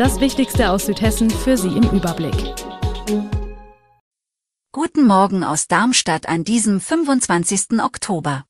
Das 0.00 0.18
Wichtigste 0.18 0.70
aus 0.70 0.86
Südhessen 0.86 1.28
für 1.28 1.58
Sie 1.58 1.76
im 1.76 1.82
Überblick. 1.90 2.54
Guten 4.72 5.06
Morgen 5.06 5.44
aus 5.44 5.68
Darmstadt 5.68 6.26
an 6.26 6.42
diesem 6.42 6.80
25. 6.80 7.78
Oktober. 7.82 8.46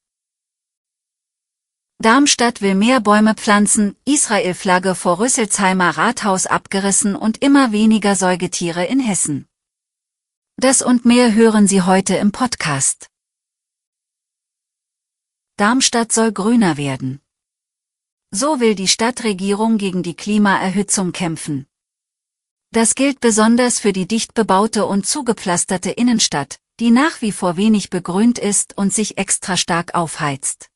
Darmstadt 1.98 2.62
will 2.62 2.76
mehr 2.76 3.00
Bäume 3.00 3.34
pflanzen, 3.34 3.96
Israel-Flagge 4.04 4.94
vor 4.94 5.18
Rüsselsheimer 5.18 5.98
Rathaus 5.98 6.46
abgerissen 6.46 7.16
und 7.16 7.42
immer 7.42 7.72
weniger 7.72 8.14
Säugetiere 8.14 8.84
in 8.84 9.00
Hessen. 9.00 9.48
Das 10.56 10.82
und 10.82 11.04
mehr 11.04 11.34
hören 11.34 11.66
Sie 11.66 11.82
heute 11.82 12.14
im 12.14 12.30
Podcast. 12.30 13.08
Darmstadt 15.56 16.12
soll 16.12 16.30
grüner 16.30 16.76
werden. 16.76 17.20
So 18.32 18.60
will 18.60 18.76
die 18.76 18.86
Stadtregierung 18.86 19.76
gegen 19.76 20.04
die 20.04 20.14
Klimaerhitzung 20.14 21.10
kämpfen. 21.10 21.66
Das 22.70 22.94
gilt 22.94 23.18
besonders 23.18 23.80
für 23.80 23.92
die 23.92 24.06
dicht 24.06 24.34
bebaute 24.34 24.86
und 24.86 25.04
zugepflasterte 25.04 25.90
Innenstadt, 25.90 26.60
die 26.78 26.92
nach 26.92 27.20
wie 27.22 27.32
vor 27.32 27.56
wenig 27.56 27.90
begrünt 27.90 28.38
ist 28.38 28.78
und 28.78 28.94
sich 28.94 29.18
extra 29.18 29.56
stark 29.56 29.96
aufheizt. 29.96 30.68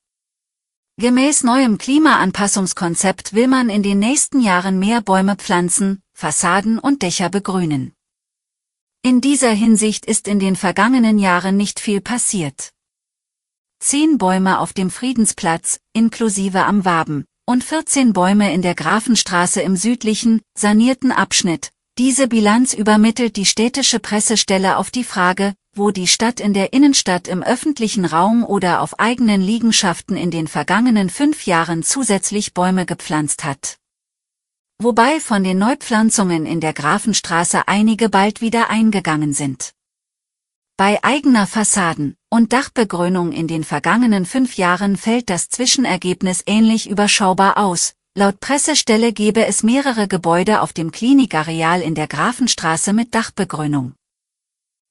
Gemäß 0.96 1.44
neuem 1.44 1.78
Klimaanpassungskonzept 1.78 3.34
will 3.34 3.46
man 3.46 3.68
in 3.68 3.84
den 3.84 4.00
nächsten 4.00 4.40
Jahren 4.40 4.80
mehr 4.80 5.00
Bäume 5.00 5.36
pflanzen, 5.36 6.02
Fassaden 6.12 6.80
und 6.80 7.02
Dächer 7.02 7.30
begrünen. 7.30 7.94
In 9.02 9.20
dieser 9.20 9.50
Hinsicht 9.50 10.06
ist 10.06 10.26
in 10.26 10.40
den 10.40 10.56
vergangenen 10.56 11.18
Jahren 11.18 11.56
nicht 11.56 11.78
viel 11.78 12.00
passiert. 12.00 12.72
Zehn 13.78 14.18
Bäume 14.18 14.58
auf 14.58 14.72
dem 14.72 14.90
Friedensplatz, 14.90 15.78
inklusive 15.92 16.64
am 16.64 16.84
Waben, 16.84 17.26
und 17.46 17.62
14 17.62 18.12
Bäume 18.12 18.52
in 18.54 18.62
der 18.62 18.74
Grafenstraße 18.74 19.60
im 19.60 19.76
südlichen, 19.76 20.40
sanierten 20.56 21.12
Abschnitt. 21.12 21.70
Diese 21.98 22.26
Bilanz 22.26 22.74
übermittelt 22.74 23.36
die 23.36 23.46
städtische 23.46 24.00
Pressestelle 24.00 24.78
auf 24.78 24.90
die 24.90 25.04
Frage, 25.04 25.54
wo 25.76 25.90
die 25.90 26.06
Stadt 26.06 26.40
in 26.40 26.54
der 26.54 26.72
Innenstadt 26.72 27.28
im 27.28 27.42
öffentlichen 27.42 28.04
Raum 28.04 28.44
oder 28.44 28.80
auf 28.80 28.98
eigenen 28.98 29.42
Liegenschaften 29.42 30.16
in 30.16 30.30
den 30.30 30.48
vergangenen 30.48 31.10
fünf 31.10 31.46
Jahren 31.46 31.82
zusätzlich 31.82 32.54
Bäume 32.54 32.86
gepflanzt 32.86 33.44
hat. 33.44 33.76
Wobei 34.78 35.20
von 35.20 35.44
den 35.44 35.58
Neupflanzungen 35.58 36.46
in 36.46 36.60
der 36.60 36.72
Grafenstraße 36.72 37.68
einige 37.68 38.08
bald 38.08 38.40
wieder 38.40 38.70
eingegangen 38.70 39.32
sind. 39.32 39.72
Bei 40.76 40.98
eigener 41.04 41.46
Fassaden- 41.46 42.16
und 42.30 42.52
Dachbegrünung 42.52 43.30
in 43.30 43.46
den 43.46 43.62
vergangenen 43.62 44.26
fünf 44.26 44.56
Jahren 44.56 44.96
fällt 44.96 45.30
das 45.30 45.48
Zwischenergebnis 45.48 46.42
ähnlich 46.46 46.90
überschaubar 46.90 47.58
aus. 47.58 47.94
Laut 48.16 48.40
Pressestelle 48.40 49.12
gebe 49.12 49.46
es 49.46 49.62
mehrere 49.62 50.08
Gebäude 50.08 50.60
auf 50.60 50.72
dem 50.72 50.90
Klinikareal 50.90 51.80
in 51.80 51.94
der 51.94 52.08
Grafenstraße 52.08 52.92
mit 52.92 53.14
Dachbegrünung. 53.14 53.94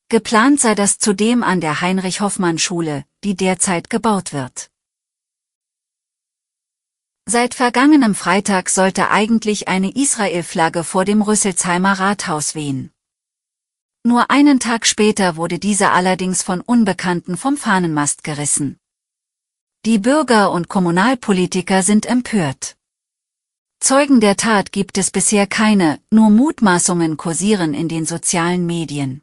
Geplant 0.07 0.61
sei 0.61 0.73
das 0.73 0.99
zudem 0.99 1.43
an 1.43 1.59
der 1.59 1.81
Heinrich-Hoffmann-Schule, 1.81 3.03
die 3.25 3.35
derzeit 3.35 3.89
gebaut 3.89 4.31
wird. 4.31 4.69
Seit 7.25 7.55
vergangenem 7.55 8.15
Freitag 8.15 8.69
sollte 8.69 9.11
eigentlich 9.11 9.67
eine 9.67 9.93
Israel-Flagge 9.93 10.85
vor 10.85 11.03
dem 11.03 11.21
Rüsselsheimer 11.21 11.99
Rathaus 11.99 12.55
wehen. 12.55 12.92
Nur 14.05 14.29
einen 14.29 14.59
Tag 14.59 14.85
später 14.85 15.37
wurde 15.37 15.59
diese 15.59 15.91
allerdings 15.91 16.43
von 16.43 16.59
Unbekannten 16.59 17.37
vom 17.37 17.55
Fahnenmast 17.55 18.25
gerissen. 18.25 18.77
Die 19.85 19.97
Bürger 19.97 20.51
und 20.51 20.67
Kommunalpolitiker 20.67 21.83
sind 21.83 22.05
empört. 22.05 22.75
Zeugen 23.79 24.19
der 24.19 24.35
Tat 24.35 24.73
gibt 24.73 24.97
es 24.97 25.09
bisher 25.09 25.47
keine, 25.47 25.99
nur 26.11 26.29
Mutmaßungen 26.29 27.15
kursieren 27.15 27.73
in 27.73 27.87
den 27.87 28.05
sozialen 28.05 28.65
Medien. 28.65 29.21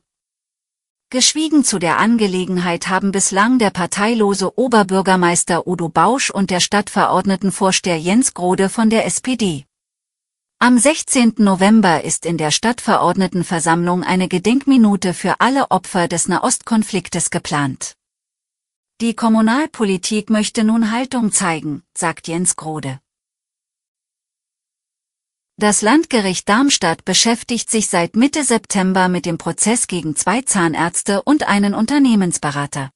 Geschwiegen 1.10 1.64
zu 1.64 1.78
der 1.78 1.98
Angelegenheit 1.98 2.88
haben 2.88 3.10
bislang 3.10 3.58
der 3.58 3.70
parteilose 3.70 4.58
Oberbürgermeister 4.58 5.66
Udo 5.66 5.88
Bausch 5.88 6.30
und 6.30 6.50
der 6.50 6.60
Stadtverordnetenvorsteher 6.60 7.98
Jens 7.98 8.32
Grode 8.32 8.68
von 8.68 8.88
der 8.90 9.04
SPD. 9.04 9.66
Am 10.62 10.76
16. 10.76 11.36
November 11.38 12.04
ist 12.04 12.26
in 12.26 12.36
der 12.36 12.50
Stadtverordnetenversammlung 12.50 14.04
eine 14.04 14.28
Gedenkminute 14.28 15.14
für 15.14 15.40
alle 15.40 15.70
Opfer 15.70 16.06
des 16.06 16.28
Nahostkonfliktes 16.28 17.30
geplant. 17.30 17.94
Die 19.00 19.14
Kommunalpolitik 19.14 20.28
möchte 20.28 20.62
nun 20.62 20.90
Haltung 20.90 21.32
zeigen, 21.32 21.82
sagt 21.96 22.28
Jens 22.28 22.56
Grode. 22.56 23.00
Das 25.56 25.80
Landgericht 25.80 26.46
Darmstadt 26.46 27.06
beschäftigt 27.06 27.70
sich 27.70 27.88
seit 27.88 28.14
Mitte 28.14 28.44
September 28.44 29.08
mit 29.08 29.24
dem 29.24 29.38
Prozess 29.38 29.86
gegen 29.86 30.14
zwei 30.14 30.42
Zahnärzte 30.42 31.22
und 31.22 31.48
einen 31.48 31.72
Unternehmensberater. 31.72 32.90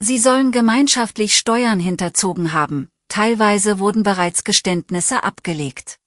Sie 0.00 0.18
sollen 0.18 0.50
gemeinschaftlich 0.50 1.36
Steuern 1.36 1.78
hinterzogen 1.78 2.52
haben, 2.52 2.88
teilweise 3.06 3.78
wurden 3.78 4.02
bereits 4.02 4.42
Geständnisse 4.42 5.22
abgelegt. 5.22 6.00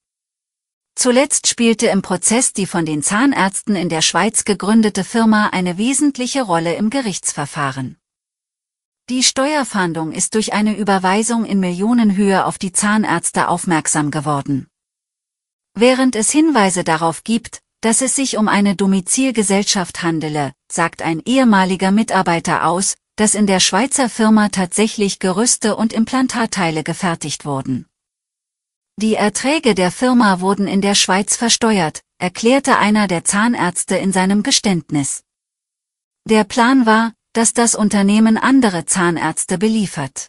Zuletzt 1.01 1.47
spielte 1.47 1.87
im 1.87 2.01
Prozess 2.01 2.51
die 2.51 2.65
von 2.65 2.85
den 2.85 3.01
Zahnärzten 3.01 3.77
in 3.77 3.87
der 3.87 4.01
Schweiz 4.01 4.43
gegründete 4.43 5.05
Firma 5.05 5.47
eine 5.47 5.77
wesentliche 5.77 6.41
Rolle 6.41 6.73
im 6.75 6.89
Gerichtsverfahren. 6.89 7.95
Die 9.09 9.23
Steuerfahndung 9.23 10.11
ist 10.11 10.35
durch 10.35 10.51
eine 10.51 10.75
Überweisung 10.75 11.45
in 11.45 11.61
Millionenhöhe 11.61 12.43
auf 12.43 12.57
die 12.57 12.73
Zahnärzte 12.73 13.47
aufmerksam 13.47 14.11
geworden. 14.11 14.67
Während 15.73 16.17
es 16.17 16.31
Hinweise 16.31 16.83
darauf 16.83 17.23
gibt, 17.23 17.61
dass 17.79 18.01
es 18.01 18.17
sich 18.17 18.35
um 18.35 18.49
eine 18.49 18.75
Domizilgesellschaft 18.75 20.03
handele, 20.03 20.51
sagt 20.69 21.01
ein 21.01 21.21
ehemaliger 21.23 21.91
Mitarbeiter 21.91 22.65
aus, 22.65 22.97
dass 23.15 23.35
in 23.35 23.47
der 23.47 23.61
Schweizer 23.61 24.09
Firma 24.09 24.49
tatsächlich 24.49 25.19
Gerüste 25.19 25.77
und 25.77 25.93
Implantatteile 25.93 26.83
gefertigt 26.83 27.45
wurden. 27.45 27.85
Die 29.01 29.15
Erträge 29.15 29.75
der 29.75 29.93
Firma 29.93 30.41
wurden 30.41 30.67
in 30.67 30.81
der 30.81 30.93
Schweiz 30.93 31.37
versteuert, 31.37 32.01
erklärte 32.17 32.77
einer 32.79 33.07
der 33.07 33.23
Zahnärzte 33.23 33.95
in 33.95 34.11
seinem 34.11 34.43
Geständnis. 34.43 35.23
Der 36.25 36.43
Plan 36.43 36.85
war, 36.85 37.13
dass 37.31 37.53
das 37.53 37.75
Unternehmen 37.75 38.37
andere 38.37 38.83
Zahnärzte 38.83 39.57
beliefert. 39.57 40.27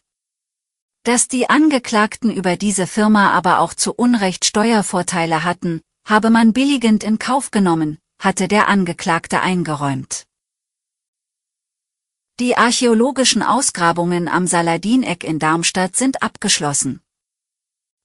Dass 1.03 1.27
die 1.27 1.51
Angeklagten 1.51 2.31
über 2.33 2.57
diese 2.57 2.87
Firma 2.87 3.33
aber 3.33 3.59
auch 3.59 3.75
zu 3.75 3.93
Unrecht 3.93 4.45
Steuervorteile 4.45 5.43
hatten, 5.43 5.81
habe 6.07 6.31
man 6.31 6.53
billigend 6.53 7.03
in 7.03 7.19
Kauf 7.19 7.51
genommen, 7.51 7.99
hatte 8.21 8.47
der 8.47 8.69
Angeklagte 8.69 9.41
eingeräumt. 9.41 10.27
Die 12.39 12.57
archäologischen 12.57 13.43
Ausgrabungen 13.43 14.29
am 14.29 14.47
Saladineck 14.47 15.25
in 15.25 15.41
Darmstadt 15.41 15.97
sind 15.97 16.23
abgeschlossen. 16.23 17.01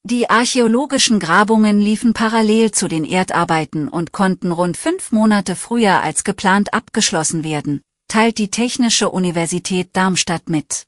Die 0.08 0.30
archäologischen 0.30 1.18
Grabungen 1.18 1.80
liefen 1.80 2.12
parallel 2.12 2.70
zu 2.70 2.86
den 2.86 3.04
Erdarbeiten 3.04 3.88
und 3.88 4.12
konnten 4.12 4.52
rund 4.52 4.76
fünf 4.76 5.10
Monate 5.10 5.56
früher 5.56 6.00
als 6.00 6.22
geplant 6.22 6.72
abgeschlossen 6.72 7.42
werden, 7.42 7.82
teilt 8.06 8.38
die 8.38 8.48
Technische 8.48 9.10
Universität 9.10 9.88
Darmstadt 9.94 10.48
mit. 10.48 10.86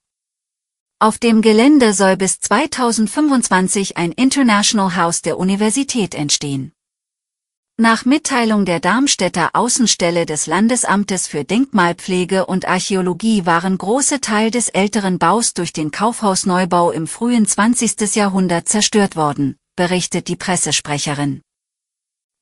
Auf 1.01 1.19
dem 1.19 1.43
Gelände 1.43 1.95
soll 1.95 2.17
bis 2.17 2.39
2025 2.39 3.97
ein 3.97 4.13
International 4.13 4.95
House 4.95 5.21
der 5.21 5.37
Universität 5.37 6.15
entstehen. 6.15 6.71
Nach 7.81 8.05
Mitteilung 8.05 8.65
der 8.65 8.81
Darmstädter 8.81 9.51
Außenstelle 9.53 10.27
des 10.27 10.49
Landesamtes 10.49 11.29
für 11.29 11.45
Denkmalpflege 11.45 12.45
und 12.45 12.67
Archäologie 12.67 13.47
waren 13.47 13.79
große 13.79 14.21
Teil 14.21 14.51
des 14.51 14.69
älteren 14.69 15.21
Baus 15.21 15.55
durch 15.55 15.73
den 15.73 15.93
Kaufhausneubau 15.93 16.91
im 16.91 17.07
frühen 17.07 17.47
20. 17.47 18.17
Jahrhundert 18.17 18.69
zerstört 18.69 19.15
worden, 19.15 19.57
berichtet 19.77 20.27
die 20.27 20.35
Pressesprecherin. 20.35 21.41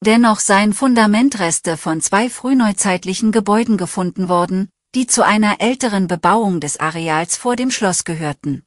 Dennoch 0.03 0.41
seien 0.41 0.73
Fundamentreste 0.73 1.77
von 1.77 2.01
zwei 2.01 2.31
frühneuzeitlichen 2.31 3.31
Gebäuden 3.31 3.77
gefunden 3.77 4.31
worden, 4.31 4.71
die 4.95 5.07
zu 5.07 5.23
einer 5.23 5.61
älteren 5.61 6.07
Bebauung 6.07 6.61
des 6.61 6.81
Areals 6.81 7.37
vor 7.37 7.57
dem 7.57 7.71
Schloss 7.71 8.05
gehörten. 8.05 8.63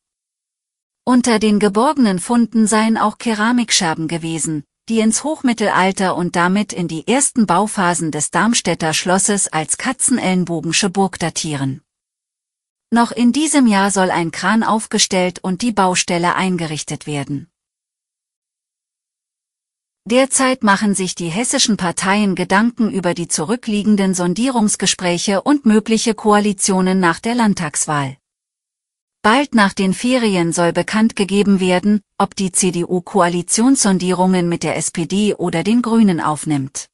Unter 1.04 1.40
den 1.40 1.58
geborgenen 1.58 2.20
Funden 2.20 2.68
seien 2.68 2.96
auch 2.96 3.18
Keramikscherben 3.18 4.08
gewesen, 4.08 4.66
die 4.90 5.00
ins 5.00 5.24
Hochmittelalter 5.24 6.16
und 6.16 6.36
damit 6.36 6.74
in 6.74 6.88
die 6.88 7.08
ersten 7.08 7.46
Bauphasen 7.46 8.12
des 8.12 8.32
Darmstädter 8.32 8.94
Schlosses 8.94 9.48
als 9.48 9.78
Katzenellenbogensche 9.78 10.90
Burg 10.90 11.20
datieren. 11.20 11.82
Noch 12.92 13.12
in 13.12 13.32
diesem 13.32 13.68
Jahr 13.68 13.92
soll 13.92 14.10
ein 14.10 14.32
Kran 14.32 14.64
aufgestellt 14.64 15.40
und 15.44 15.62
die 15.62 15.72
Baustelle 15.72 16.36
eingerichtet 16.36 17.06
werden. 17.06 17.52
Derzeit 20.06 20.64
machen 20.64 20.96
sich 20.96 21.14
die 21.14 21.30
hessischen 21.30 21.78
Parteien 21.78 22.34
Gedanken 22.34 22.90
über 22.90 23.14
die 23.14 23.28
zurückliegenden 23.28 24.16
Sondierungsgespräche 24.16 25.44
und 25.44 25.68
mögliche 25.68 26.16
Koalitionen 26.16 27.00
nach 27.00 27.20
der 27.20 27.36
Landtagswahl. 27.36 28.18
Bald 29.22 29.54
nach 29.54 29.74
den 29.74 29.94
Ferien 29.94 30.54
soll 30.54 30.72
bekannt 30.72 31.18
gegeben 31.18 31.60
werden, 31.60 32.00
ob 32.18 32.36
die 32.36 32.54
CDU 32.54 33.02
Koalitionssondierungen 33.02 34.48
mit 34.48 34.64
der 34.64 34.78
SPD 34.78 35.36
oder 35.36 35.64
den 35.64 35.82
Grünen 35.82 36.22
aufnimmt. 36.22 36.88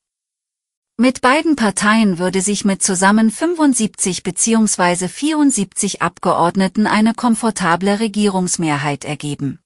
Mit 0.97 1.21
beiden 1.21 1.55
Parteien 1.55 2.17
würde 2.17 2.41
sich 2.41 2.65
mit 2.65 2.81
zusammen 2.81 3.29
75 3.29 4.23
bzw. 4.23 5.07
74 5.07 6.01
Abgeordneten 6.01 6.87
eine 6.87 7.13
komfortable 7.13 7.99
Regierungsmehrheit 7.99 9.05
ergeben. 9.05 9.59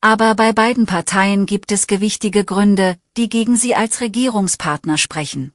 Aber 0.00 0.34
bei 0.36 0.54
beiden 0.54 0.86
Parteien 0.86 1.44
gibt 1.44 1.72
es 1.72 1.86
gewichtige 1.86 2.42
Gründe, 2.42 2.96
die 3.18 3.28
gegen 3.28 3.56
sie 3.56 3.74
als 3.74 4.00
Regierungspartner 4.00 4.96
sprechen. 4.96 5.52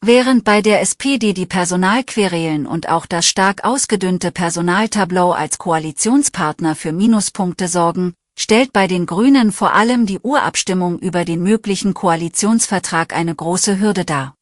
Während 0.00 0.44
bei 0.44 0.62
der 0.62 0.80
SPD 0.80 1.32
die 1.32 1.46
Personalquerelen 1.46 2.66
und 2.66 2.88
auch 2.88 3.04
das 3.04 3.26
stark 3.26 3.64
ausgedünnte 3.64 4.30
Personaltableau 4.30 5.32
als 5.32 5.58
Koalitionspartner 5.58 6.76
für 6.76 6.92
Minuspunkte 6.92 7.66
sorgen, 7.66 8.14
stellt 8.38 8.72
bei 8.72 8.86
den 8.86 9.06
Grünen 9.06 9.50
vor 9.50 9.74
allem 9.74 10.06
die 10.06 10.20
Urabstimmung 10.20 11.00
über 11.00 11.24
den 11.24 11.42
möglichen 11.42 11.94
Koalitionsvertrag 11.94 13.12
eine 13.12 13.34
große 13.34 13.80
Hürde 13.80 14.04
dar. 14.04 14.34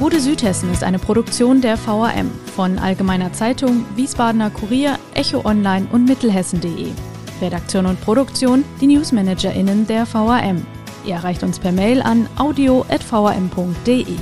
Gute 0.00 0.20
Südhessen 0.20 0.72
ist 0.72 0.82
eine 0.82 0.98
Produktion 0.98 1.60
der 1.60 1.78
VAM 1.78 2.32
von 2.56 2.80
Allgemeiner 2.80 3.32
Zeitung, 3.32 3.86
Wiesbadener 3.94 4.50
Kurier, 4.50 4.98
Echo 5.14 5.44
Online 5.44 5.86
und 5.92 6.06
Mittelhessen.de. 6.06 6.88
Redaktion 7.40 7.86
und 7.86 8.00
Produktion 8.00 8.64
die 8.80 8.88
NewsmanagerInnen 8.88 9.86
der 9.86 10.12
VAM. 10.12 10.66
Ihr 11.04 11.14
erreicht 11.14 11.44
uns 11.44 11.60
per 11.60 11.70
Mail 11.70 12.02
an 12.02 12.28
audio.vam.de. 12.38 14.16